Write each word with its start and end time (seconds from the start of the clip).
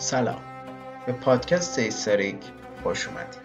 سلام. 0.00 0.40
به 1.06 1.12
پادکست 1.12 1.78
هیستوریک 1.78 2.36
خوش 2.82 3.08
اومدید. 3.08 3.40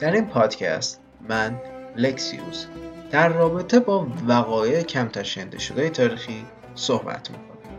در 0.00 0.12
این 0.12 0.26
پادکست 0.26 1.00
من 1.28 1.60
لکسیوس 1.96 2.66
در 3.10 3.28
رابطه 3.28 3.80
با 3.80 4.06
وقایع 4.26 4.82
کمتر 4.82 5.22
شنده 5.22 5.58
شده 5.58 5.90
تاریخی 5.90 6.46
صحبت 6.74 7.30
می‌کنم 7.30 7.78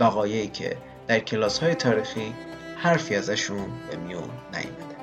وقایعی 0.00 0.48
که 0.48 0.76
در 1.06 1.18
کلاس 1.20 1.58
های 1.58 1.74
تاریخی 1.74 2.34
حرفی 2.76 3.14
ازشون 3.14 3.66
به 3.90 3.96
میون 3.96 4.30
نیمده 4.52 4.96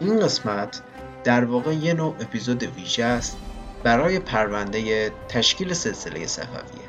این 0.00 0.20
قسمت 0.20 0.82
در 1.24 1.44
واقع 1.44 1.74
یه 1.74 1.94
نوع 1.94 2.14
اپیزود 2.20 2.62
ویژه 2.62 3.04
است 3.04 3.36
برای 3.82 4.18
پرونده 4.18 5.10
تشکیل 5.28 5.72
سلسله 5.72 6.26
صفویه. 6.26 6.88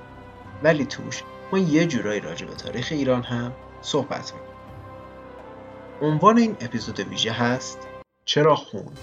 ولی 0.64 0.86
توش 0.86 1.23
ما 1.52 1.59
یه 1.59 1.85
جورایی 1.85 2.20
راجع 2.20 2.45
به 2.45 2.55
تاریخ 2.55 2.88
ایران 2.91 3.23
هم 3.23 3.53
صحبت 3.81 4.34
می‌کنیم 4.34 4.55
عنوان 6.02 6.38
این 6.38 6.58
اپیزود 6.62 6.99
ویژه 6.99 7.31
هست 7.31 7.88
چرا 8.26 8.55
خون؟ 8.55 8.94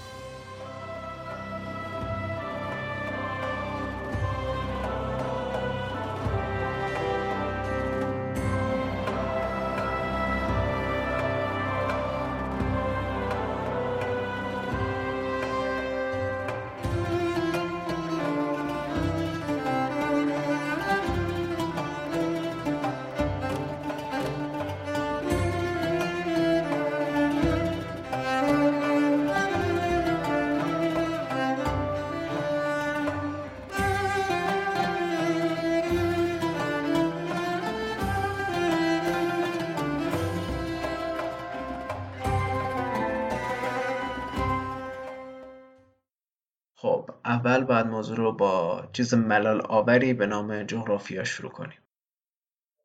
خب 46.83 47.09
اول 47.25 47.63
باید 47.63 47.87
موضوع 47.87 48.17
رو 48.17 48.31
با 48.31 48.83
چیز 48.93 49.13
ملال 49.13 49.61
آوری 49.61 50.13
به 50.13 50.27
نام 50.27 50.63
جغرافیا 50.63 51.23
شروع 51.23 51.51
کنیم 51.51 51.77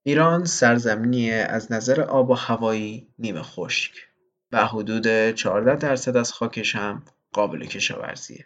ایران 0.02 0.44
سرزمینی 0.44 1.30
از 1.30 1.72
نظر 1.72 2.00
آب 2.00 2.30
و 2.30 2.34
هوایی 2.34 3.08
نیمه 3.18 3.42
خشک 3.42 3.92
و 4.52 4.66
حدود 4.66 5.30
14 5.30 5.77
درصد 5.77 6.16
از 6.16 6.32
خاکش 6.32 6.77
هم 6.77 7.02
قابل 7.32 7.64
کشاورزیه 7.64 8.44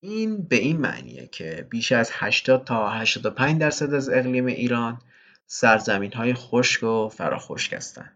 این 0.00 0.42
به 0.42 0.56
این 0.56 0.76
معنیه 0.76 1.26
که 1.26 1.66
بیش 1.70 1.92
از 1.92 2.10
80 2.12 2.64
تا 2.64 2.90
85 2.90 3.60
درصد 3.60 3.94
از 3.94 4.08
اقلیم 4.08 4.46
ایران 4.46 4.98
سرزمین 5.46 6.12
های 6.12 6.34
خشک 6.34 6.82
و 6.82 7.08
فراخشک 7.08 7.72
هستند. 7.72 8.12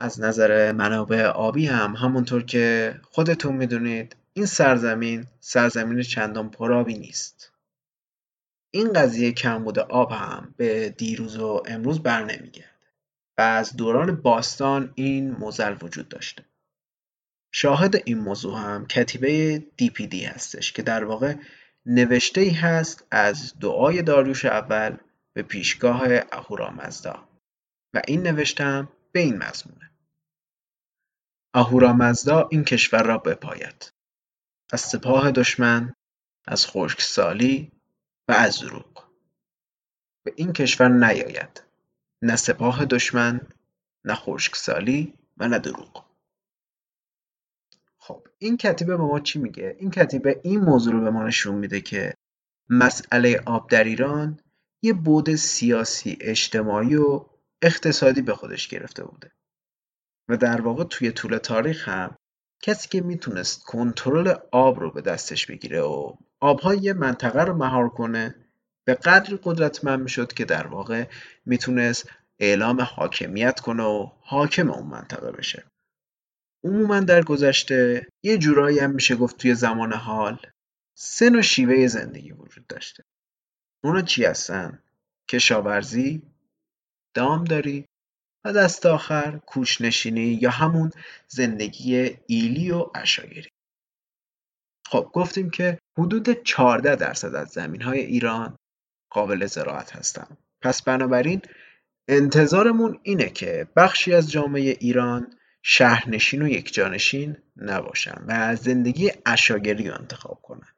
از 0.00 0.20
نظر 0.20 0.72
منابع 0.72 1.26
آبی 1.26 1.66
هم 1.66 1.96
همونطور 1.96 2.42
که 2.42 2.94
خودتون 3.10 3.56
می‌دونید 3.56 4.16
این 4.34 4.46
سرزمین 4.46 5.26
سرزمین 5.40 6.02
چندان 6.02 6.50
پرآبی 6.50 6.98
نیست. 6.98 7.52
این 8.70 8.92
قضیه 8.92 9.32
کمبود 9.32 9.78
آب 9.78 10.12
هم 10.12 10.54
به 10.56 10.90
دیروز 10.90 11.38
و 11.38 11.62
امروز 11.66 12.02
بر 12.02 12.24
نمیگرده 12.24 12.72
و 13.38 13.42
از 13.42 13.76
دوران 13.76 14.16
باستان 14.16 14.92
این 14.94 15.30
موزل 15.30 15.76
وجود 15.82 16.08
داشته. 16.08 16.44
شاهد 17.54 17.96
این 18.04 18.18
موضوع 18.18 18.58
هم 18.58 18.86
کتیبه 18.86 19.58
دی 19.76 20.24
هستش 20.24 20.72
که 20.72 20.82
در 20.82 21.04
واقع 21.04 21.34
نوشته 21.86 22.40
ای 22.40 22.50
هست 22.50 23.06
از 23.10 23.58
دعای 23.60 24.02
داریوش 24.02 24.44
اول 24.44 24.96
به 25.32 25.42
پیشگاه 25.42 26.02
اهورامزدا 26.32 27.28
و 27.94 28.02
این 28.08 28.22
نوشتم 28.22 28.88
به 29.12 29.20
این 29.20 29.36
مضمونه 29.36 29.90
اهورامزدا 31.54 32.48
این 32.50 32.64
کشور 32.64 33.02
را 33.02 33.18
بپاید 33.18 33.92
از 34.72 34.80
سپاه 34.80 35.30
دشمن 35.30 35.94
از 36.46 36.66
خشکسالی 36.66 37.72
و 38.28 38.32
از 38.32 38.60
دروغ. 38.60 39.08
به 40.24 40.32
این 40.36 40.52
کشور 40.52 40.88
نیاید. 40.88 41.62
نه 42.22 42.36
سپاه 42.36 42.84
دشمن 42.84 43.40
نه 44.04 44.14
خشکسالی 44.14 45.14
و 45.36 45.48
نه 45.48 45.58
دروغ. 45.58 46.04
خب 47.98 48.28
این 48.38 48.56
کتیبه 48.56 48.96
به 48.96 49.02
ما 49.02 49.20
چی 49.20 49.38
میگه؟ 49.38 49.76
این 49.78 49.90
کتیبه 49.90 50.40
این 50.44 50.60
موضوع 50.60 50.92
رو 50.92 51.00
به 51.00 51.10
ما 51.10 51.24
نشون 51.24 51.54
میده 51.54 51.80
که 51.80 52.14
مسئله 52.70 53.42
آب 53.46 53.70
در 53.70 53.84
ایران 53.84 54.40
یه 54.82 54.92
بود 54.92 55.34
سیاسی 55.34 56.18
اجتماعی 56.20 56.96
و 56.96 57.26
اقتصادی 57.62 58.22
به 58.22 58.34
خودش 58.34 58.68
گرفته 58.68 59.04
بوده. 59.04 59.32
و 60.28 60.36
در 60.36 60.60
واقع 60.60 60.84
توی 60.84 61.12
طول 61.12 61.38
تاریخ 61.38 61.88
هم 61.88 62.16
کسی 62.62 62.88
که 62.88 63.00
می‌تونست 63.00 63.64
کنترل 63.64 64.34
آب 64.52 64.80
رو 64.80 64.90
به 64.90 65.00
دستش 65.00 65.46
بگیره 65.46 65.80
و 65.80 66.12
آبهای 66.40 66.78
یه 66.78 66.92
منطقه 66.92 67.44
رو 67.44 67.54
مهار 67.54 67.88
کنه 67.88 68.34
به 68.84 68.94
قدری 68.94 69.38
قدرتمند 69.42 70.00
می‌شد 70.00 70.32
که 70.32 70.44
در 70.44 70.66
واقع 70.66 71.08
می‌تونست 71.46 72.10
اعلام 72.38 72.80
حاکمیت 72.80 73.60
کنه 73.60 73.82
و 73.82 74.10
حاکم 74.20 74.70
اون 74.70 74.86
منطقه 74.86 75.32
بشه 75.32 75.64
عموما 76.64 77.00
در 77.00 77.22
گذشته 77.22 78.06
یه 78.22 78.38
جورایی 78.38 78.78
هم 78.78 78.90
میشه 78.90 79.16
گفت 79.16 79.36
توی 79.36 79.54
زمان 79.54 79.92
حال 79.92 80.38
سه 80.94 81.30
نوع 81.30 81.42
شیوه 81.42 81.86
زندگی 81.86 82.32
وجود 82.32 82.66
داشته 82.66 83.04
اونا 83.84 84.02
چی 84.02 84.24
هستن؟ 84.24 84.82
کشاورزی، 85.28 86.22
دامداری 87.14 87.86
و 88.44 88.52
دست 88.52 88.86
آخر 88.86 89.40
کوشنشینی 89.46 90.38
یا 90.42 90.50
همون 90.50 90.90
زندگی 91.28 92.16
ایلی 92.26 92.70
و 92.70 92.86
اشاگری 92.94 93.48
خب 94.92 95.10
گفتیم 95.12 95.50
که 95.50 95.78
حدود 95.98 96.42
14 96.42 96.96
درصد 96.96 97.34
از 97.34 97.48
زمین 97.48 97.82
های 97.82 98.00
ایران 98.00 98.56
قابل 99.10 99.46
زراعت 99.46 99.96
هستن. 99.96 100.36
پس 100.60 100.82
بنابراین 100.82 101.42
انتظارمون 102.08 102.98
اینه 103.02 103.28
که 103.28 103.68
بخشی 103.76 104.14
از 104.14 104.30
جامعه 104.30 104.76
ایران 104.80 105.38
شهرنشین 105.62 106.42
و 106.42 106.48
یکجانشین 106.48 107.36
نباشن 107.56 108.24
و 108.26 108.56
زندگی 108.56 109.12
اشاگری 109.26 109.88
رو 109.88 109.94
انتخاب 109.94 110.42
کنن. 110.42 110.68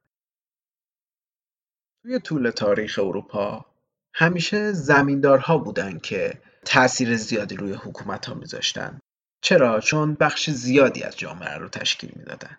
توی 2.03 2.19
طول 2.19 2.51
تاریخ 2.51 2.99
اروپا 2.99 3.67
همیشه 4.15 4.73
زمیندارها 4.73 5.59
بودن 5.59 5.99
که 5.99 6.41
تاثیر 6.65 7.17
زیادی 7.17 7.57
روی 7.57 7.73
حکومت 7.73 8.27
ها 8.27 8.35
میذاشتن. 8.35 9.01
چرا؟ 9.41 9.81
چون 9.81 10.15
بخش 10.15 10.51
زیادی 10.51 11.03
از 11.03 11.17
جامعه 11.17 11.57
رو 11.57 11.69
تشکیل 11.69 12.13
می‌دادن. 12.17 12.59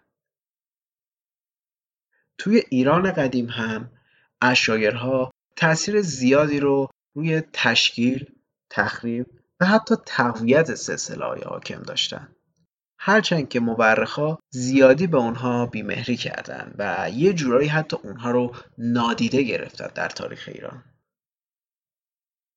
توی 2.38 2.64
ایران 2.70 3.12
قدیم 3.12 3.50
هم 3.50 3.90
اشایرها 4.42 5.32
تاثیر 5.56 6.02
زیادی 6.02 6.60
رو 6.60 6.90
روی 7.16 7.42
تشکیل، 7.54 8.26
تخریب 8.70 9.26
و 9.60 9.66
حتی 9.66 9.96
تقویت 10.06 10.76
سلسله 10.76 11.26
های 11.26 11.42
حاکم 11.42 11.82
داشتن. 11.82 12.36
هرچند 13.00 13.50
که 13.50 13.60
مورخا 13.60 14.38
زیادی 14.50 15.08
به 15.08 15.18
اونها 15.18 15.66
بیمهری 15.66 16.18
کردن 16.18 16.74
و 16.78 17.10
یه 17.14 17.34
جورایی 17.34 17.68
حتی 17.68 17.98
اونها 18.04 18.32
رو 18.32 18.56
نادیده 18.78 19.44
گرفتن 19.44 19.88
در 19.96 20.10
تاریخ 20.10 20.50
ایران. 20.54 20.84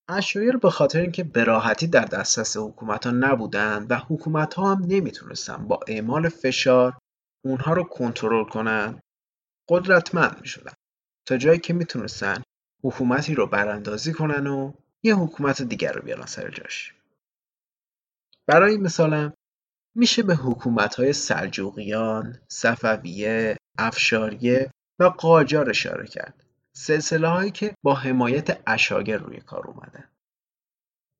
اشایر 0.08 0.56
به 0.56 0.70
خاطر 0.70 1.00
اینکه 1.00 1.24
به 1.24 1.44
راحتی 1.44 1.86
در 1.86 2.04
دسترس 2.04 2.56
حکومت 2.56 3.06
ها 3.06 3.12
نبودن 3.12 3.86
و 3.90 3.96
حکومت 3.96 4.54
ها 4.54 4.74
هم 4.74 4.84
نمی‌تونستن 4.88 5.68
با 5.68 5.80
اعمال 5.88 6.28
فشار 6.28 6.98
اونها 7.44 7.72
رو 7.72 7.84
کنترل 7.84 8.44
کنن 8.44 9.00
قدرتمند 9.68 10.40
می‌شدن. 10.40 10.72
تا 11.26 11.36
جایی 11.36 11.58
که 11.58 11.72
می‌تونستن 11.72 12.42
حکومتی 12.84 13.34
رو 13.34 13.46
براندازی 13.46 14.12
کنن 14.12 14.46
و 14.46 14.72
یه 15.02 15.14
حکومت 15.14 15.62
دیگر 15.62 15.92
رو 15.92 16.02
بیارن 16.02 16.26
سر 16.26 16.50
جاش. 16.50 16.94
برای 18.46 18.76
مثالم 18.76 19.32
میشه 19.96 20.22
به 20.22 20.34
حکومت 20.34 20.94
های 20.94 21.12
سلجوقیان، 21.12 22.40
صفویه، 22.48 23.56
افشاریه 23.78 24.70
و 25.00 25.04
قاجار 25.04 25.70
اشاره 25.70 26.06
کرد. 26.06 26.47
سلسله 26.78 27.28
هایی 27.28 27.50
که 27.50 27.74
با 27.82 27.94
حمایت 27.94 28.62
اشاگر 28.66 29.18
روی 29.18 29.40
کار 29.40 29.66
اومدن. 29.66 30.08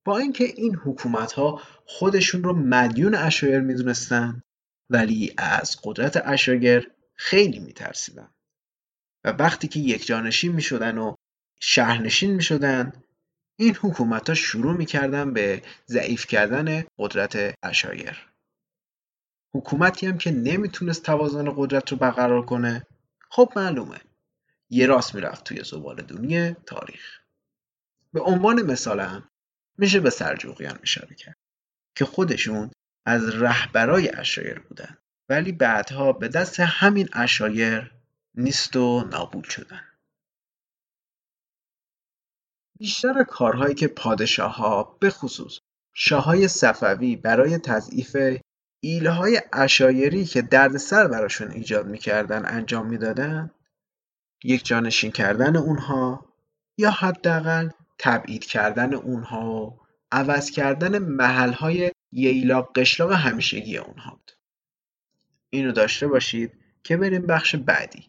با 0.05 0.19
اینکه 0.19 0.45
این 0.45 0.75
حکومت 0.75 1.33
ها 1.33 1.63
خودشون 1.87 2.43
رو 2.43 2.53
مدیون 2.53 3.15
اشایر 3.15 3.61
می‌دونستن 3.61 4.43
ولی 4.91 5.35
از 5.39 5.77
قدرت 5.85 6.23
اشاگر 6.25 6.87
خیلی 7.15 7.59
میترسیدن. 7.59 8.31
و 9.25 9.33
وقتی 9.33 9.69
که 9.69 9.81
یک 9.81 10.07
جانشین 10.07 10.53
می‌شدن 10.53 10.99
و 10.99 11.15
شهرنشین 11.61 12.35
می‌شدن 12.35 12.93
این 13.59 13.75
حکومت 13.75 14.29
ها 14.29 14.35
شروع 14.35 14.77
می‌کردن 14.77 15.33
به 15.33 15.63
ضعیف 15.87 16.27
کردن 16.27 16.85
قدرت 16.99 17.55
اشایر 17.63 18.29
حکومتی 19.55 20.07
هم 20.07 20.19
که 20.19 20.31
نمی‌تونست 20.31 21.03
توازن 21.03 21.55
قدرت 21.57 21.93
رو 21.93 21.99
برقرار 21.99 22.47
کنه 22.47 22.87
خب 23.31 23.53
معلومه. 23.57 24.08
یه 24.71 24.87
راست 24.87 25.15
می‌رفت 25.15 25.45
توی 25.45 25.65
زبال 25.65 26.03
دونی 26.03 26.53
تاریخ. 26.53 27.19
به 28.13 28.21
عنوان 28.21 28.63
مثال 28.63 29.01
هم 29.01 29.31
میشه 29.79 30.01
به 30.01 30.11
سلجوقیان 30.11 30.79
اشاره 30.83 31.15
کرد 31.15 31.37
که 31.95 32.05
خودشون 32.05 32.71
از 33.07 33.29
رهبرای 33.29 34.09
اشایر 34.09 34.59
بودن 34.59 34.99
ولی 35.29 35.53
بعدها 35.53 36.13
به 36.13 36.29
دست 36.29 36.61
همین 36.61 37.09
اشایر 37.13 37.93
نیست 38.35 38.77
و 38.77 39.05
نابود 39.13 39.45
شدن. 39.45 39.85
بیشتر 42.79 43.25
کارهایی 43.25 43.75
که 43.75 43.89
پادشاه 43.89 44.57
ها 44.57 44.83
به 45.01 45.11
خصوص 45.11 45.59
شاههای 45.95 46.49
صفوی 46.49 47.17
برای 47.17 47.59
تضعیف 47.59 48.17
ایله 48.81 49.11
های 49.11 49.43
اشایری 49.53 50.25
که 50.25 50.43
دردسر 50.43 51.09
براشون 51.09 51.51
ایجاد 51.51 51.87
می‌کردن 51.87 52.47
انجام 52.47 52.87
می‌دادن 52.87 53.51
یک 54.45 54.65
جانشین 54.65 55.11
کردن 55.11 55.57
اونها 55.57 56.35
یا 56.79 56.91
حداقل 56.91 57.69
تبعید 57.99 58.45
کردن 58.45 58.95
اونها 58.95 59.53
و 59.53 59.81
عوض 60.13 60.51
کردن 60.51 60.99
محلهای 60.99 61.91
ییلاق 62.13 62.79
قشلاق 62.79 63.13
همیشگی 63.13 63.79
اونها 63.79 64.11
بود. 64.11 64.33
اینو 65.51 65.73
داشته 65.73 66.07
باشید 66.09 66.53
که 66.83 66.97
بریم 66.97 67.27
بخش 67.27 67.57
بعدی. 67.57 68.07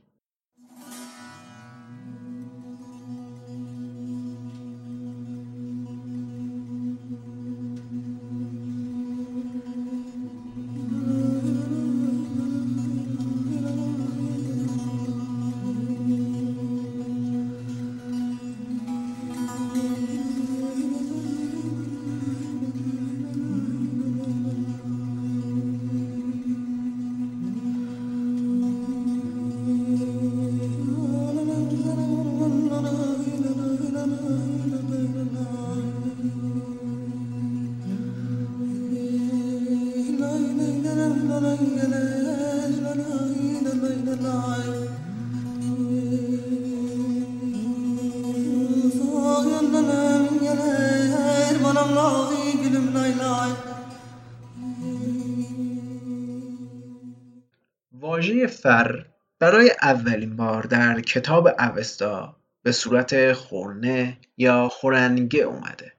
واژه 57.92 58.48
فر 58.48 59.06
برای 59.40 59.72
اولین 59.82 60.36
بار 60.36 60.64
در 60.64 61.02
کتاب 61.02 61.48
اوستا 61.48 62.36
به 62.64 62.72
صورت 62.72 63.34
خورنه 63.34 64.18
یا 64.38 64.70
خورنگه 64.70 65.40
اومده. 65.40 65.94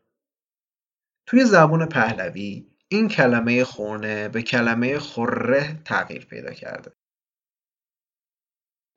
توی 1.27 1.45
زبان 1.45 1.89
پهلوی 1.89 2.70
این 2.93 3.09
کلمه 3.09 3.65
خورنه 3.65 4.29
به 4.29 4.43
کلمه 4.43 4.99
خوره 4.99 5.83
تغییر 5.85 6.27
پیدا 6.27 6.53
کرده. 6.53 6.93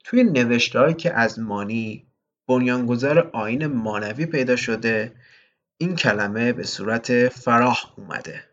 توی 0.03 0.23
نوشتههایی 0.23 0.93
که 0.93 1.13
از 1.13 1.39
مانی 1.39 2.07
بنیانگذار 2.47 3.19
آین 3.33 3.67
مانوی 3.67 4.25
پیدا 4.25 4.55
شده 4.55 5.15
این 5.77 5.95
کلمه 5.95 6.53
به 6.53 6.63
صورت 6.63 7.29
فراح 7.29 7.93
اومده. 7.97 8.43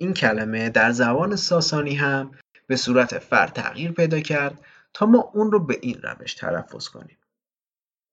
این 0.00 0.14
کلمه 0.14 0.70
در 0.70 0.90
زبان 0.90 1.36
ساسانی 1.36 1.94
هم 1.94 2.30
به 2.66 2.76
صورت 2.76 3.18
فر 3.18 3.46
تغییر 3.46 3.92
پیدا 3.92 4.20
کرد 4.20 4.64
تا 4.94 5.06
ما 5.06 5.30
اون 5.34 5.52
رو 5.52 5.66
به 5.66 5.78
این 5.82 6.02
روش 6.02 6.34
تلفظ 6.34 6.88
کنیم. 6.88 7.18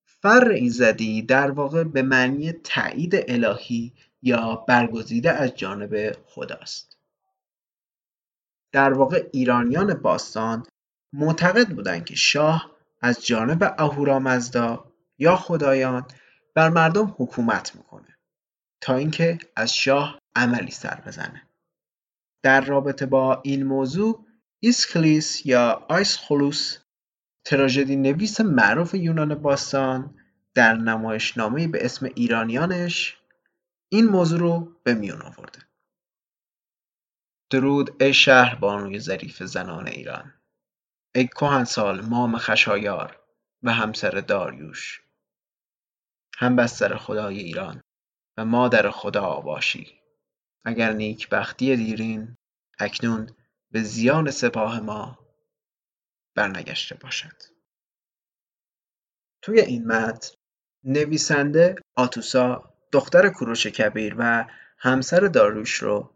فر 0.06 0.50
ایزدی 0.50 1.22
در 1.22 1.52
واقع 1.52 1.84
به 1.84 2.02
معنی 2.02 2.52
تایید 2.52 3.16
الهی 3.28 3.94
یا 4.26 4.56
برگزیده 4.56 5.32
از 5.32 5.56
جانب 5.56 6.12
خداست. 6.26 6.98
در 8.72 8.94
واقع 8.94 9.30
ایرانیان 9.32 9.94
باستان 9.94 10.66
معتقد 11.14 11.70
بودند 11.70 12.06
که 12.06 12.16
شاه 12.16 12.72
از 13.02 13.26
جانب 13.26 13.76
اهورامزدا 13.78 14.92
یا 15.18 15.36
خدایان 15.36 16.08
بر 16.56 16.70
مردم 16.70 17.16
حکومت 17.18 17.76
می‌کنه 17.76 18.18
تا 18.82 18.96
اینکه 18.96 19.38
از 19.56 19.74
شاه 19.74 20.20
عملی 20.36 20.72
سر 20.72 21.02
بزنه. 21.08 21.42
در 22.44 22.62
رابطه 22.62 23.06
با 23.06 23.42
این 23.44 23.64
موضوع 23.64 24.26
ایسکلیس 24.60 25.46
یا 25.46 25.86
آیسخولوس 25.90 26.78
تراژدی 27.46 27.96
نویس 27.96 28.42
معروف 28.42 28.94
یونان 28.94 29.36
باستان 29.36 30.16
در 30.54 30.74
نمایشنامه 30.74 31.68
به 31.68 31.86
اسم 31.86 32.10
ایرانیانش 32.16 33.18
این 33.96 34.06
موضوع 34.06 34.40
رو 34.40 34.80
به 34.84 34.94
میون 34.94 35.22
آورده. 35.22 35.60
درود 37.50 38.04
ای 38.04 38.14
شهر 38.14 38.56
بانوی 38.56 39.00
ظریف 39.00 39.44
زنان 39.44 39.88
ایران. 39.88 40.34
ای 41.16 41.28
کهنسال 41.28 42.02
مام 42.02 42.38
خشایار 42.38 43.24
و 43.64 43.74
همسر 43.74 44.10
داریوش. 44.10 45.02
هم 46.38 46.56
بستر 46.56 46.98
خدای 46.98 47.40
ایران 47.40 47.82
و 48.38 48.46
مادر 48.46 48.90
خدا 48.90 49.42
باشی. 49.42 50.02
اگر 50.66 50.94
نیک 50.94 51.30
بختی 51.30 51.76
دیرین 51.76 52.36
اکنون 52.80 53.30
به 53.72 53.82
زیان 53.82 54.32
سپاه 54.32 54.80
ما 54.80 55.20
برنگشته 56.36 56.96
باشد. 56.96 57.44
توی 59.42 59.60
این 59.60 59.88
متن 59.88 60.36
نویسنده 60.84 61.76
آتوسا 61.96 62.75
دختر 62.96 63.30
کوروش 63.30 63.68
کبیر 63.68 64.16
و 64.18 64.46
همسر 64.78 65.20
داروش 65.20 65.74
رو 65.74 66.10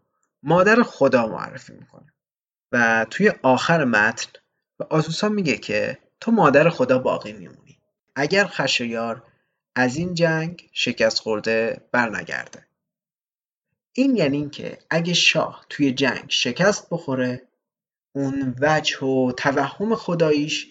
مادر 0.43 0.83
خدا 0.83 1.27
معرفی 1.27 1.73
می‌کنه. 1.73 2.13
و 2.71 3.05
توی 3.09 3.31
آخر 3.41 3.83
متن 3.85 4.31
به 4.77 4.85
آتوسا 4.89 5.29
میگه 5.29 5.57
که 5.57 5.97
تو 6.19 6.31
مادر 6.31 6.69
خدا 6.69 6.99
باقی 6.99 7.33
میمونی. 7.33 7.79
اگر 8.15 8.45
خشایار 8.45 9.23
از 9.75 9.97
این 9.97 10.13
جنگ 10.13 10.69
شکست 10.73 11.19
خورده 11.19 11.81
برنگرده. 11.91 12.65
این 13.93 14.15
یعنی 14.15 14.37
اینکه 14.37 14.77
اگه 14.89 15.13
شاه 15.13 15.65
توی 15.69 15.91
جنگ 15.91 16.25
شکست 16.29 16.87
بخوره 16.91 17.41
اون 18.15 18.55
وجه 18.61 18.99
و 18.99 19.31
توهم 19.31 19.95
خداییش 19.95 20.67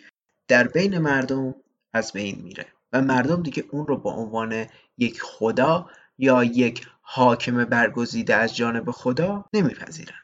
در 0.48 0.68
بین 0.68 0.98
مردم 0.98 1.54
از 1.92 2.12
بین 2.12 2.42
میره. 2.42 2.66
و 2.92 3.02
مردم 3.02 3.42
دیگه 3.42 3.64
اون 3.70 3.86
رو 3.86 3.96
به 3.96 4.10
عنوان 4.10 4.66
یک 4.98 5.22
خدا 5.22 5.90
یا 6.18 6.44
یک 6.44 6.86
حاکم 7.00 7.64
برگزیده 7.64 8.34
از 8.34 8.56
جانب 8.56 8.90
خدا 8.90 9.44
نمیپذیرن. 9.52 10.22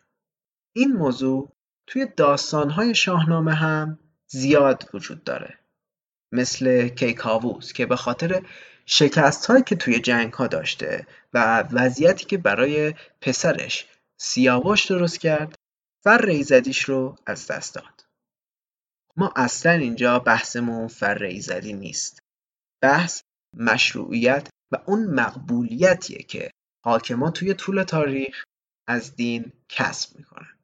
این 0.73 0.93
موضوع 0.93 1.53
توی 1.87 2.07
داستانهای 2.17 2.95
شاهنامه 2.95 3.55
هم 3.55 3.99
زیاد 4.27 4.91
وجود 4.95 5.25
داره. 5.25 5.59
مثل 6.33 6.89
کیکاووس 6.89 7.73
که 7.73 7.87
به 7.87 7.97
خاطر 7.97 8.43
شکست 8.87 9.47
هایی 9.47 9.63
که 9.63 9.77
توی 9.77 10.01
جنگ 10.01 10.33
ها 10.33 10.47
داشته 10.47 11.07
و 11.35 11.65
وضعیتی 11.73 12.25
که 12.25 12.39
برای 12.39 12.95
پسرش 13.21 13.87
سیاوش 14.17 14.87
درست 14.87 15.21
کرد 15.21 15.55
فر 16.05 16.27
ایزدیش 16.27 16.83
رو 16.83 17.17
از 17.27 17.47
دست 17.47 17.75
داد. 17.75 18.05
ما 19.17 19.33
اصلا 19.37 19.73
اینجا 19.73 20.19
بحثمون 20.19 20.89
فر 20.89 21.23
ایزدی 21.23 21.73
نیست. 21.73 22.24
بحث 22.85 23.23
مشروعیت 23.57 24.49
و 24.73 24.77
اون 24.87 25.07
مقبولیتیه 25.07 26.23
که 26.23 26.51
حاکما 26.85 27.31
توی 27.31 27.55
طول 27.55 27.83
تاریخ 27.83 28.45
از 28.89 29.17
دین 29.17 29.53
کسب 29.69 30.19
می‌کنن. 30.19 30.59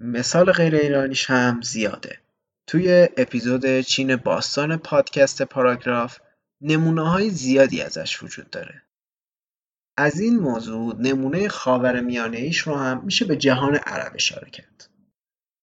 مثال 0.00 0.52
غیر 0.52 0.74
ایرانیش 0.74 1.30
هم 1.30 1.60
زیاده. 1.62 2.20
توی 2.68 3.08
اپیزود 3.16 3.80
چین 3.80 4.16
باستان 4.16 4.76
پادکست 4.76 5.42
پاراگراف 5.42 6.18
نمونه 6.60 7.10
های 7.10 7.30
زیادی 7.30 7.82
ازش 7.82 8.22
وجود 8.22 8.50
داره. 8.50 8.82
از 9.98 10.20
این 10.20 10.36
موضوع 10.36 10.96
نمونه 10.98 11.48
ایش 12.32 12.58
رو 12.58 12.76
هم 12.76 13.04
میشه 13.04 13.24
به 13.24 13.36
جهان 13.36 13.74
عرب 13.74 14.12
اشاره 14.14 14.50
کرد. 14.50 14.90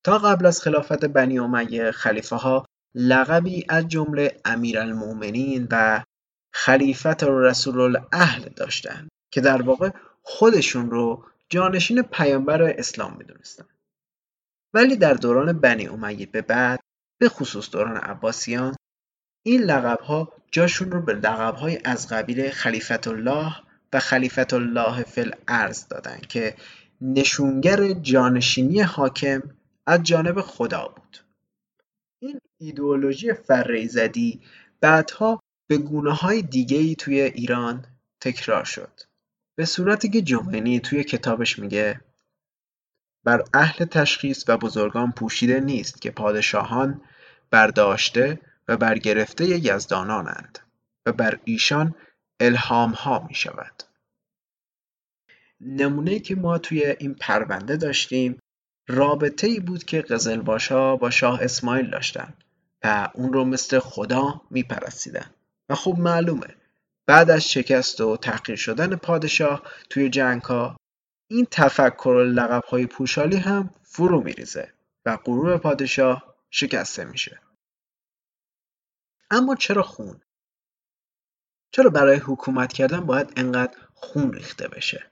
تا 0.05 0.17
قبل 0.17 0.45
از 0.45 0.61
خلافت 0.61 1.05
بنی 1.05 1.39
امیه 1.39 1.91
خلیفه 1.91 2.35
ها 2.35 2.65
لقبی 2.99 3.65
از 3.69 3.87
جمله 3.87 4.41
امیرالمؤمنین 4.45 5.67
و 5.71 6.03
خلیفت 6.53 7.23
رسول 7.23 7.79
الاهل 7.79 8.49
داشتن 8.49 9.07
که 9.31 9.41
در 9.41 9.61
واقع 9.61 9.89
خودشون 10.23 10.89
رو 10.89 11.25
جانشین 11.49 12.01
پیامبر 12.01 12.61
اسلام 12.63 13.17
می‌دونستن. 13.17 13.65
ولی 14.73 14.95
در 14.95 15.13
دوران 15.13 15.59
بنی 15.59 15.87
امیه 15.87 16.25
به 16.25 16.41
بعد 16.41 16.79
به 17.19 17.29
خصوص 17.29 17.71
دوران 17.71 17.97
عباسیان 17.97 18.75
این 19.45 19.61
لقب 19.61 19.99
ها 19.99 20.33
جاشون 20.51 20.91
رو 20.91 21.01
به 21.01 21.13
لقب 21.13 21.55
های 21.55 21.79
از 21.85 22.07
قبیل 22.07 22.49
خلیفت 22.49 23.07
الله 23.07 23.55
و 23.93 23.99
خلیفت 23.99 24.53
الله 24.53 25.03
فی 25.03 25.21
الارض 25.21 25.87
دادن 25.87 26.19
که 26.29 26.55
نشونگر 27.01 27.93
جانشینی 27.93 28.81
حاکم 28.81 29.41
از 29.87 30.03
جانب 30.03 30.41
خدا 30.41 30.87
بود. 30.87 31.17
این 32.21 32.39
ایدئولوژی 32.59 33.33
فریزدی 33.33 34.41
بعدها 34.81 35.39
به 35.67 35.77
گونه 35.77 36.13
های 36.13 36.41
دیگه 36.41 36.77
ای 36.77 36.95
توی 36.95 37.21
ایران 37.21 37.85
تکرار 38.21 38.63
شد 38.63 38.99
به 39.55 39.65
صورتی 39.65 40.09
که 40.09 40.21
جمعنی 40.21 40.79
توی 40.79 41.03
کتابش 41.03 41.59
میگه 41.59 42.01
بر 43.23 43.43
اهل 43.53 43.85
تشخیص 43.85 44.43
و 44.47 44.57
بزرگان 44.57 45.11
پوشیده 45.11 45.59
نیست 45.59 46.01
که 46.01 46.11
پادشاهان 46.11 47.01
برداشته 47.51 48.39
و 48.67 48.77
برگرفته 48.77 49.45
یزدانانند 49.45 50.59
و 51.05 51.11
بر 51.11 51.39
ایشان 51.43 51.95
الهام 52.39 52.91
ها 52.91 53.25
می 53.27 53.35
شود. 53.35 53.83
نمونه 55.61 56.19
که 56.19 56.35
ما 56.35 56.57
توی 56.57 56.95
این 56.99 57.15
پرونده 57.15 57.77
داشتیم 57.77 58.39
رابطه 58.87 59.47
ای 59.47 59.59
بود 59.59 59.83
که 59.83 60.01
قزلباشا 60.01 60.95
با 60.95 61.09
شاه 61.09 61.43
اسماعیل 61.43 61.89
داشتن 61.89 62.33
و 62.83 63.09
اون 63.13 63.33
رو 63.33 63.45
مثل 63.45 63.79
خدا 63.79 64.41
میپرستیدن 64.51 65.31
و 65.69 65.75
خوب 65.75 65.99
معلومه 65.99 66.55
بعد 67.05 67.29
از 67.29 67.43
شکست 67.43 68.01
و 68.01 68.17
تحقیر 68.17 68.55
شدن 68.55 68.95
پادشاه 68.95 69.63
توی 69.89 70.09
جنگ 70.09 70.41
ها 70.41 70.77
این 71.27 71.47
تفکر 71.51 72.09
و 72.09 72.23
لقب 72.23 72.63
های 72.63 72.85
پوشالی 72.85 73.37
هم 73.37 73.69
فرو 73.83 74.21
میریزه 74.23 74.73
و 75.05 75.17
غرور 75.17 75.57
پادشاه 75.57 76.35
شکسته 76.49 77.05
میشه 77.05 77.41
اما 79.31 79.55
چرا 79.55 79.83
خون؟ 79.83 80.21
چرا 81.71 81.89
برای 81.89 82.17
حکومت 82.17 82.73
کردن 82.73 82.99
باید 82.99 83.33
انقدر 83.35 83.77
خون 83.93 84.33
ریخته 84.33 84.67
بشه؟ 84.67 85.11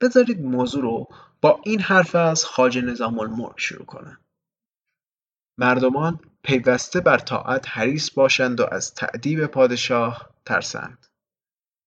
بذارید 0.00 0.40
موضوع 0.40 0.82
رو 0.82 1.08
با 1.40 1.60
این 1.64 1.80
حرف 1.80 2.14
از 2.14 2.44
خاج 2.44 2.78
نظام 2.78 3.18
الملک 3.18 3.60
شروع 3.60 3.86
کنم. 3.86 4.20
مردمان 5.58 6.20
پیوسته 6.42 7.00
بر 7.00 7.18
طاعت 7.18 7.68
حریص 7.68 8.10
باشند 8.10 8.60
و 8.60 8.66
از 8.72 8.94
تعدیب 8.94 9.46
پادشاه 9.46 10.30
ترسند. 10.44 11.06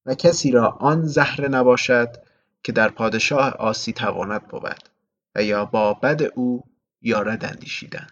و 0.06 0.16
کسی 0.16 0.52
را 0.52 0.70
آن 0.70 1.06
زهره 1.06 1.48
نباشد 1.48 2.16
که 2.64 2.72
در 2.72 2.90
پادشاه 2.90 3.54
آسی 3.54 3.94
تواند 3.94 4.48
بود 4.48 4.90
و 5.36 5.44
یا 5.44 5.66
با 5.66 5.94
بد 5.94 6.22
او 6.36 6.64
یارد 7.02 7.46
اندیشیدن. 7.46 8.08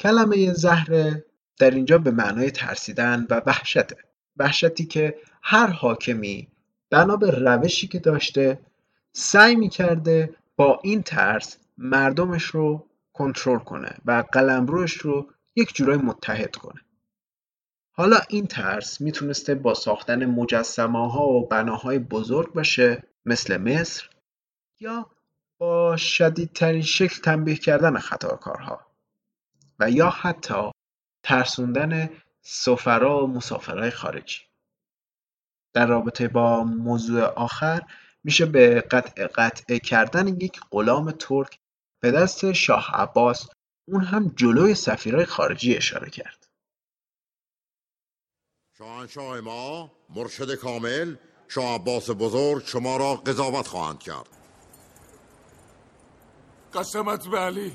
کلمه 0.00 0.52
زهره 0.52 1.24
در 1.58 1.70
اینجا 1.70 1.98
به 1.98 2.10
معنای 2.10 2.50
ترسیدن 2.50 3.26
و 3.30 3.42
وحشته. 3.46 3.96
وحشتی 4.36 4.84
که 4.84 5.18
هر 5.42 5.66
حاکمی 5.66 6.48
بنا 6.90 7.16
به 7.16 7.30
روشی 7.30 7.86
که 7.88 7.98
داشته 7.98 8.60
سعی 9.12 9.56
می‌کرده 9.56 10.34
با 10.56 10.80
این 10.82 11.02
ترس 11.02 11.56
مردمش 11.78 12.44
رو 12.44 12.88
کنترل 13.12 13.58
کنه 13.58 13.96
و 14.04 14.24
قلمروش 14.32 14.92
رو 14.92 15.32
یک 15.56 15.74
جورای 15.74 15.96
متحد 15.96 16.56
کنه. 16.56 16.80
حالا 17.94 18.16
این 18.28 18.46
ترس 18.46 19.00
می‌تونسته 19.00 19.54
با 19.54 19.74
ساختن 19.74 20.26
مجسمه 20.26 21.12
ها 21.12 21.26
و 21.28 21.48
بناهای 21.48 21.98
بزرگ 21.98 22.52
باشه 22.52 23.02
مثل 23.26 23.56
مصر 23.56 24.10
یا 24.80 25.10
با 25.58 25.96
شدیدترین 25.96 26.82
شکل 26.82 27.20
تنبیه 27.20 27.56
کردن 27.56 27.98
خطاکارها 27.98 28.86
و 29.78 29.90
یا 29.90 30.10
حتی 30.10 30.70
ترسوندن 31.22 32.10
سفرا 32.40 33.24
و 33.24 33.26
مسافرهای 33.26 33.90
خارجی. 33.90 34.40
در 35.74 35.86
رابطه 35.86 36.28
با 36.28 36.64
موضوع 36.64 37.22
آخر 37.22 37.82
میشه 38.24 38.46
به 38.46 38.80
قطع 38.80 39.26
قطع 39.26 39.78
کردن 39.78 40.28
یک 40.28 40.60
غلام 40.70 41.10
ترک 41.10 41.58
به 42.02 42.10
دست 42.10 42.52
شاه 42.52 42.90
عباس 42.94 43.48
اون 43.88 44.04
هم 44.04 44.32
جلوی 44.36 44.74
سفیرهای 44.74 45.24
خارجی 45.24 45.76
اشاره 45.76 46.10
کرد. 46.10 46.46
شاهنشاه 48.78 49.40
ما 49.40 49.92
مرشد 50.08 50.54
کامل 50.54 51.16
شاه 51.48 51.74
عباس 51.74 52.10
بزرگ 52.10 52.66
شما 52.66 52.96
را 52.96 53.14
قضاوت 53.14 53.66
خواهند 53.66 53.98
کرد. 53.98 54.28
قسمت 56.74 57.28
به 57.28 57.38
علی 57.38 57.72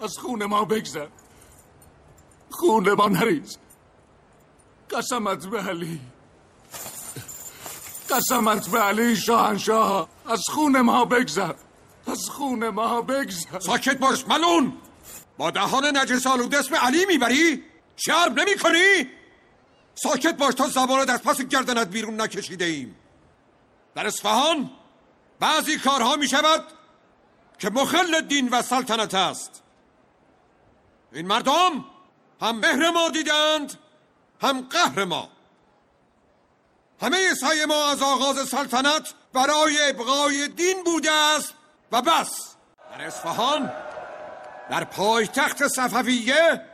از 0.00 0.18
خون 0.18 0.44
ما 0.44 0.64
بگذر. 0.64 1.08
خون 2.50 2.92
ما 2.92 3.08
نریز. 3.08 3.58
قسمت 4.90 5.46
به 5.46 5.60
علی. 5.60 6.00
قسمت 8.10 8.68
به 8.68 8.78
علی 8.78 9.16
شاهنشاه 9.16 10.08
از 10.26 10.40
خون 10.48 10.80
ما 10.80 11.04
بگذر. 11.04 11.54
از 12.06 12.30
خون 12.30 12.68
ما 12.68 13.02
بگذر. 13.02 13.58
ساکت 13.60 13.98
باش 13.98 14.28
ملون! 14.28 14.72
با 15.38 15.50
دهان 15.50 15.96
نجس 15.96 16.26
آلوده 16.26 16.58
اسم 16.58 16.74
علی 16.74 17.06
می‌بری؟ 17.06 17.64
شرم 17.96 18.32
نمی 18.32 18.56
کنی؟ 18.56 19.10
ساکت 19.94 20.36
باش 20.36 20.54
تا 20.54 20.68
زبانت 20.68 21.10
از 21.10 21.22
پس 21.22 21.40
گردنت 21.40 21.88
بیرون 21.88 22.20
نکشیده 22.20 22.64
ایم. 22.64 22.96
در 23.94 24.06
اصفهان 24.06 24.70
بعضی 25.40 25.78
کارها 25.78 26.16
می 26.16 26.28
شود 26.28 26.64
که 27.58 27.70
مخل 27.70 28.20
دین 28.20 28.48
و 28.48 28.62
سلطنت 28.62 29.14
است. 29.14 29.62
این 31.12 31.26
مردم 31.26 31.84
هم 32.40 32.58
مهر 32.58 32.90
ما 32.90 33.08
دیدند 33.08 33.78
هم 34.42 34.60
قهر 34.60 35.04
ما. 35.04 35.28
همه 37.02 37.34
سعی 37.34 37.64
ما 37.64 37.90
از 37.90 38.02
آغاز 38.02 38.48
سلطنت 38.48 39.14
برای 39.32 39.90
ابقای 39.90 40.48
دین 40.48 40.84
بوده 40.84 41.12
است. 41.12 41.54
و 41.92 42.02
بس. 42.02 42.54
در 42.90 43.06
اصفهان 43.06 43.72
در 44.70 44.84
پایتخت 44.84 45.68
صفویه 45.68 46.64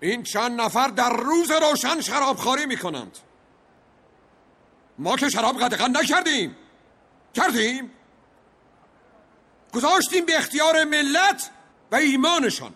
این 0.00 0.22
چند 0.22 0.60
نفر 0.60 0.88
در 0.88 1.12
روز 1.12 1.50
روشن 1.50 2.00
شرابخوری 2.00 2.66
می 2.66 2.76
کنند 2.76 3.18
ما 4.98 5.16
که 5.16 5.28
شراب 5.28 5.58
قدقن 5.58 5.96
نکردیم. 5.96 6.56
کردیم. 7.34 7.90
گذاشتیم 9.74 10.26
به 10.26 10.38
اختیار 10.38 10.84
ملت 10.84 11.50
و 11.92 11.96
ایمانشان. 11.96 12.74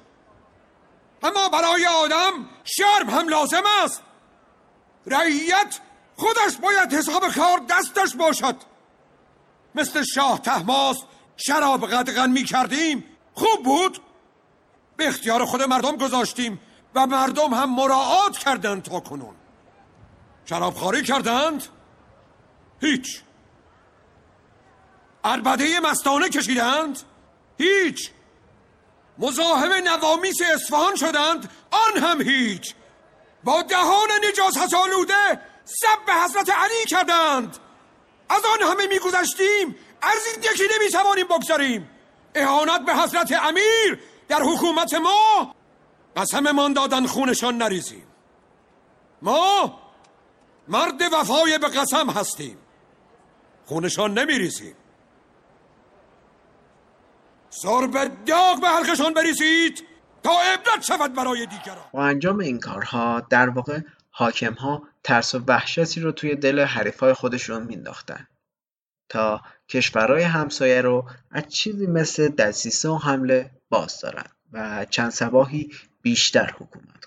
اما 1.22 1.48
برای 1.48 1.86
آدم 1.86 2.48
شرم 2.64 3.10
هم 3.10 3.28
لازم 3.28 3.62
است. 3.84 4.02
رعیت 5.06 5.80
خودش 6.16 6.56
باید 6.62 6.94
حساب 6.94 7.28
کار 7.28 7.58
دستش 7.58 8.16
باشد. 8.16 8.56
مثل 9.74 10.02
شاه 10.14 10.42
تحماس 10.42 10.96
شراب 11.36 11.86
قدغن 11.86 12.30
می 12.30 12.44
کردیم 12.44 13.04
خوب 13.34 13.64
بود. 13.64 13.98
به 14.96 15.08
اختیار 15.08 15.44
خود 15.44 15.62
مردم 15.62 15.96
گذاشتیم 15.96 16.60
و 16.94 17.06
مردم 17.06 17.54
هم 17.54 17.74
مراعات 17.74 18.38
کردند 18.38 18.82
تا 18.82 19.00
کنون. 19.00 19.34
شرابخواری 20.44 21.02
کردند؟ 21.02 21.64
هیچ. 22.80 23.20
اربده 25.24 25.80
مستانه 25.80 26.28
کشیدند؟ 26.28 26.98
هیچ. 27.58 28.10
مزاحم 29.18 29.72
نوامیس 29.72 30.36
اصفهان 30.54 30.96
شدند؟ 30.96 31.50
آن 31.70 32.02
هم 32.02 32.22
هیچ. 32.22 32.74
با 33.44 33.62
دهان 33.62 34.08
نجاست 34.28 34.74
آلوده 34.74 35.40
سب 35.64 36.06
به 36.06 36.12
حضرت 36.12 36.50
علی 36.50 36.84
کردند. 36.88 37.56
از 38.28 38.42
آن 38.44 38.68
همه 38.68 38.86
میگذشتیم. 38.86 39.76
این 40.02 40.44
یکی 40.52 40.62
نمی‌توانیم 40.74 41.26
بگذاریم. 41.26 41.90
اهانت 42.34 42.84
به 42.86 42.94
حضرت 42.94 43.32
امیر 43.32 44.00
در 44.28 44.40
حکومت 44.42 44.94
ما. 44.94 45.54
قسممان 46.16 46.72
دادن 46.72 47.06
خونشان 47.06 47.56
نریزیم. 47.56 48.06
ما 49.22 49.78
مرد 50.68 51.02
وفای 51.12 51.58
به 51.58 51.68
قسم 51.68 52.10
هستیم. 52.10 52.58
خونشان 53.66 54.18
نمیریزیم. 54.18 54.74
سر 57.50 57.86
به 57.86 58.10
داغ 58.26 58.60
به 58.60 58.68
حلقشان 58.68 59.14
بریزید 59.14 59.84
تا 60.22 60.30
عبرت 60.30 60.82
شود 60.82 61.14
برای 61.14 61.46
دیگران. 61.46 61.84
با 61.92 62.04
انجام 62.04 62.38
این 62.38 62.60
کارها 62.60 63.20
در 63.20 63.48
واقع 63.48 63.80
حاکم 64.10 64.54
ها 64.54 64.82
ترس 65.04 65.34
و 65.34 65.38
وحشتی 65.48 66.00
رو 66.00 66.12
توی 66.12 66.36
دل 66.36 66.64
حریفای 66.64 67.12
خودشون 67.12 67.62
مینداختن 67.62 68.28
تا 69.12 69.42
کشورهای 69.68 70.22
همسایه 70.22 70.80
رو 70.80 71.04
از 71.30 71.48
چیزی 71.48 71.86
مثل 71.86 72.28
دسیسه 72.28 72.88
و 72.88 72.96
حمله 72.96 73.50
باز 73.70 74.00
دارن 74.00 74.26
و 74.52 74.86
چند 74.90 75.10
سباهی 75.10 75.70
بیشتر 76.02 76.54
حکومت 76.58 77.04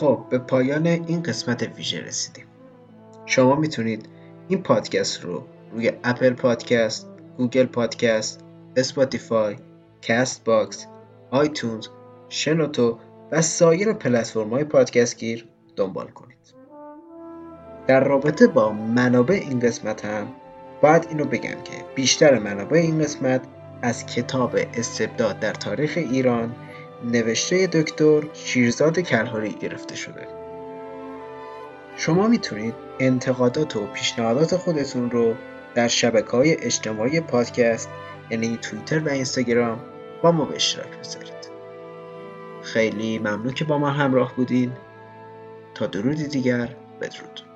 خب 0.00 0.26
به 0.30 0.38
پایان 0.38 0.86
این 0.86 1.22
قسمت 1.22 1.62
ویژه 1.76 2.00
رسیدیم 2.00 2.44
شما 3.26 3.56
می‌تونید 3.56 4.08
این 4.48 4.62
پادکست 4.62 5.20
رو 5.24 5.42
روی 5.72 5.92
Apple 6.04 6.30
Podcast، 6.30 7.08
Google 7.36 7.66
Podcast، 7.66 8.40
Spotify، 8.76 9.56
Castbox، 10.02 10.86
iTunes، 11.30 11.86
شنوتو 12.28 12.98
و 13.32 13.42
سایر 13.42 13.92
پلتفرم 13.92 14.50
های 14.50 14.64
پادکست 14.64 15.18
گیر 15.18 15.48
دنبال 15.76 16.08
کنید. 16.08 16.54
در 17.86 18.04
رابطه 18.04 18.46
با 18.46 18.72
منابع 18.72 19.34
این 19.34 19.60
قسمت 19.60 20.04
هم 20.04 20.26
باید 20.82 21.06
اینو 21.08 21.24
بگم 21.24 21.62
که 21.64 21.84
بیشتر 21.94 22.38
منابع 22.38 22.76
این 22.76 22.98
قسمت 22.98 23.42
از 23.82 24.06
کتاب 24.06 24.56
استبداد 24.74 25.40
در 25.40 25.52
تاریخ 25.52 25.92
ایران 25.96 26.54
نوشته 27.04 27.66
دکتر 27.66 28.22
شیرزاد 28.34 29.00
کلهاری 29.00 29.50
گرفته 29.50 29.96
شده. 29.96 30.28
شما 31.96 32.28
می‌تونید 32.28 32.74
انتقادات 33.00 33.76
و 33.76 33.86
پیشنهادات 33.86 34.56
خودتون 34.56 35.10
رو 35.10 35.34
در 35.74 35.88
شبکه 35.88 36.30
های 36.30 36.64
اجتماعی 36.64 37.20
پادکست 37.20 37.88
یعنی 38.30 38.58
توییتر 38.62 38.98
و 38.98 39.08
اینستاگرام 39.08 39.80
با 40.22 40.32
ما 40.32 40.44
به 40.44 40.54
اشتراک 40.54 40.98
بذارید. 40.98 41.32
خیلی 42.62 43.18
ممنون 43.18 43.52
که 43.52 43.64
با 43.64 43.78
ما 43.78 43.90
همراه 43.90 44.36
بودین. 44.36 44.72
تا 45.74 45.86
درودی 45.86 46.26
دیگر 46.26 46.76
بدرود. 47.00 47.51